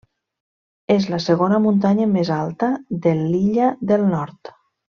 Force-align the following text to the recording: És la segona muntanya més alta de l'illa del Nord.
És 0.95 1.05
la 1.13 1.19
segona 1.25 1.59
muntanya 1.67 2.07
més 2.15 2.31
alta 2.39 2.71
de 3.05 3.13
l'illa 3.21 3.69
del 3.93 4.09
Nord. 4.17 4.53